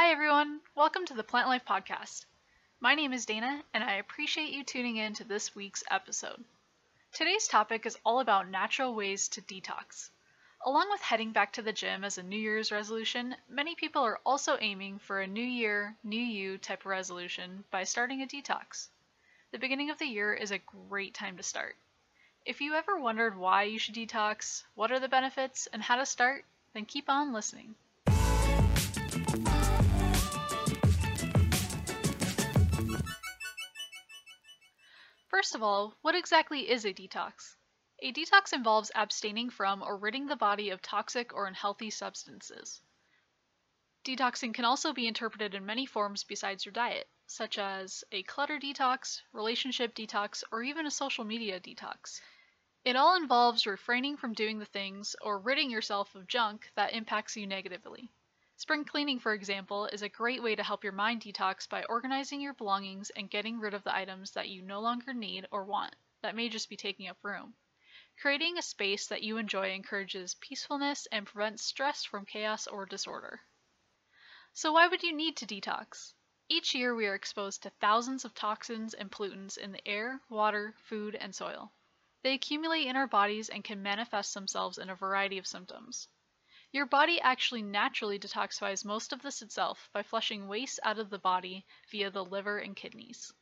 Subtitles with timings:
[0.00, 0.60] Hi, everyone.
[0.76, 2.24] Welcome to the Plant Life Podcast.
[2.78, 6.44] My name is Dana, and I appreciate you tuning in to this week's episode.
[7.12, 10.10] Today's topic is all about natural ways to detox.
[10.64, 14.20] Along with heading back to the gym as a New Year's resolution, many people are
[14.24, 18.86] also aiming for a New Year, New You type of resolution by starting a detox.
[19.50, 21.74] The beginning of the year is a great time to start.
[22.46, 26.06] If you ever wondered why you should detox, what are the benefits, and how to
[26.06, 27.74] start, then keep on listening.
[35.38, 37.54] First of all, what exactly is a detox?
[38.00, 42.82] A detox involves abstaining from or ridding the body of toxic or unhealthy substances.
[44.02, 48.58] Detoxing can also be interpreted in many forms besides your diet, such as a clutter
[48.58, 52.20] detox, relationship detox, or even a social media detox.
[52.84, 57.36] It all involves refraining from doing the things or ridding yourself of junk that impacts
[57.36, 58.10] you negatively.
[58.58, 62.40] Spring cleaning, for example, is a great way to help your mind detox by organizing
[62.40, 65.94] your belongings and getting rid of the items that you no longer need or want
[66.22, 67.54] that may just be taking up room.
[68.20, 73.40] Creating a space that you enjoy encourages peacefulness and prevents stress from chaos or disorder.
[74.54, 76.14] So, why would you need to detox?
[76.48, 80.74] Each year, we are exposed to thousands of toxins and pollutants in the air, water,
[80.82, 81.70] food, and soil.
[82.22, 86.08] They accumulate in our bodies and can manifest themselves in a variety of symptoms.
[86.70, 91.18] Your body actually naturally detoxifies most of this itself by flushing waste out of the
[91.18, 93.32] body via the liver and kidneys.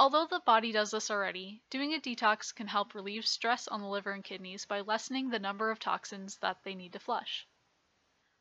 [0.00, 3.88] Although the body does this already, doing a detox can help relieve stress on the
[3.88, 7.46] liver and kidneys by lessening the number of toxins that they need to flush.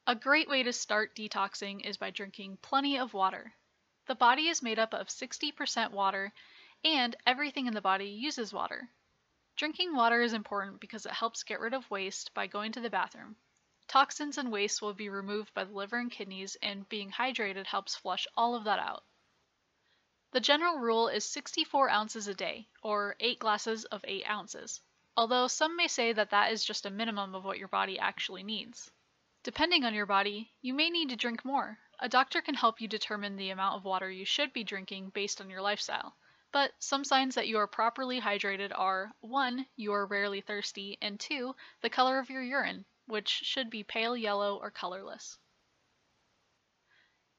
[0.08, 3.54] A great way to start detoxing is by drinking plenty of water.
[4.08, 6.34] The body is made up of 60% water,
[6.84, 8.90] and everything in the body uses water.
[9.56, 12.90] Drinking water is important because it helps get rid of waste by going to the
[12.90, 13.36] bathroom,
[13.88, 17.96] Toxins and waste will be removed by the liver and kidneys, and being hydrated helps
[17.96, 19.06] flush all of that out.
[20.32, 24.82] The general rule is 64 ounces a day, or 8 glasses of 8 ounces,
[25.16, 28.44] although some may say that that is just a minimum of what your body actually
[28.44, 28.92] needs.
[29.44, 31.80] Depending on your body, you may need to drink more.
[32.00, 35.40] A doctor can help you determine the amount of water you should be drinking based
[35.40, 36.18] on your lifestyle.
[36.52, 39.66] But some signs that you are properly hydrated are 1.
[39.78, 41.56] You are rarely thirsty, and 2.
[41.80, 45.40] The color of your urine which should be pale yellow or colorless.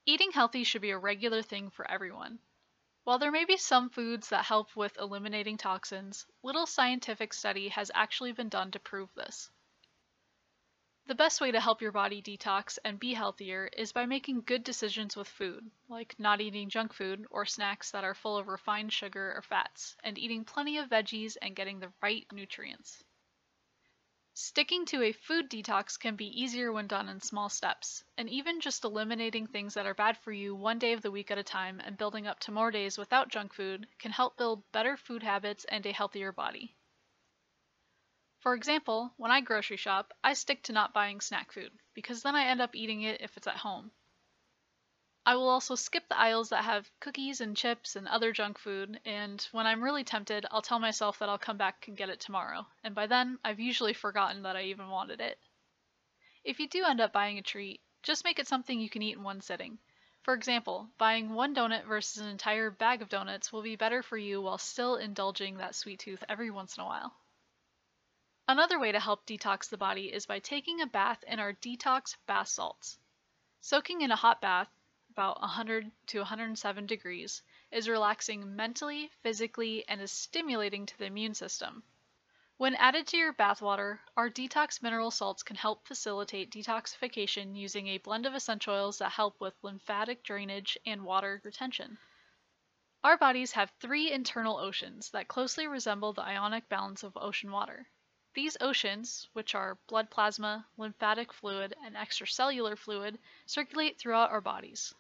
[0.05, 2.41] Eating healthy should be a regular thing for everyone.
[3.05, 7.91] While there may be some foods that help with eliminating toxins, little scientific study has
[7.95, 9.51] actually been done to prove this.
[11.09, 14.63] The best way to help your body detox and be healthier is by making good
[14.63, 18.93] decisions with food, like not eating junk food or snacks that are full of refined
[18.93, 23.03] sugar or fats, and eating plenty of veggies and getting the right nutrients.
[24.41, 28.61] Sticking to a food detox can be easier when done in small steps, and even
[28.61, 31.43] just eliminating things that are bad for you one day of the week at a
[31.43, 35.25] time and building up to more days without junk food can help build better food
[35.25, 36.77] habits and a healthier body.
[38.39, 42.37] For example, when I grocery shop, I stick to not buying snack food, because then
[42.37, 43.91] I end up eating it if it's at home.
[45.29, 48.99] I will also skip the aisles that have cookies and chips and other junk food,
[49.05, 52.19] and when I'm really tempted, I'll tell myself that I'll come back and get it
[52.19, 55.39] tomorrow, and by then, I've usually forgotten that I even wanted it.
[56.45, 59.19] If you do end up buying a treat, just make it something you can eat
[59.19, 59.79] in one sitting.
[60.23, 64.17] For example, buying one donut versus an entire bag of donuts will be better for
[64.17, 67.15] you while still indulging that sweet tooth every once in a while.
[68.49, 72.17] Another way to help detox the body is by taking a bath in our detox
[72.27, 72.99] bath salts.
[73.61, 74.71] Soaking in a hot bath
[75.19, 77.43] about 100 to 107 degrees,
[77.73, 81.83] is relaxing mentally, physically, and is stimulating to the immune system.
[82.57, 87.99] When added to your bathwater, our detox mineral salts can help facilitate detoxification using a
[87.99, 91.99] blend of essential oils that help with lymphatic drainage and water retention.
[93.03, 97.89] Our bodies have three internal oceans that closely resemble the ionic balance of ocean water.
[98.35, 104.95] These oceans, which are blood plasma, lymphatic fluid, and extracellular fluid, circulate throughout our bodies.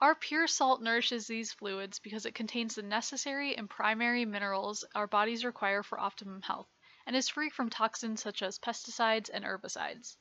[0.00, 5.06] Our pure salt nourishes these fluids because it contains the necessary and primary minerals our
[5.06, 6.70] bodies require for optimum health
[7.04, 10.16] and is free from toxins such as pesticides and herbicides.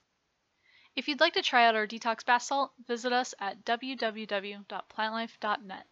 [0.98, 5.88] If you'd like to try out our detox bath salt, visit us at www.plantlife.net.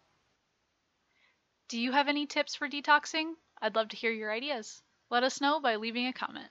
[1.68, 3.36] Do you have any tips for detoxing?
[3.62, 4.82] I'd love to hear your ideas.
[5.08, 6.50] Let us know by leaving a comment.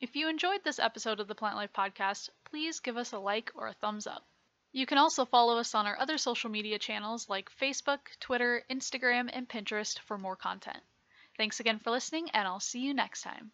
[0.00, 3.52] If you enjoyed this episode of the Plant Life Podcast, please give us a like
[3.54, 4.26] or a thumbs up.
[4.74, 9.30] You can also follow us on our other social media channels like Facebook, Twitter, Instagram,
[9.32, 10.80] and Pinterest for more content.
[11.38, 13.52] Thanks again for listening, and I'll see you next time.